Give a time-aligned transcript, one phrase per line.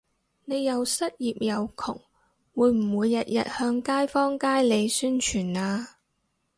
[0.45, 2.01] 你又失業又窮
[2.55, 5.89] 會唔會日日向街坊街里宣佈吖？